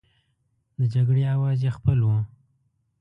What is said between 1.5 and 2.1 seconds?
یې خپل